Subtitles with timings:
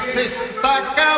[0.00, 1.17] se está acabando.